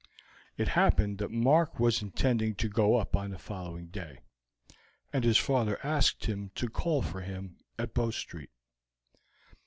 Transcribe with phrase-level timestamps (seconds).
[0.57, 4.17] It happened that Mark was intending to go up on the following day,
[5.13, 8.49] and his father asked him to call for him at Bow Street.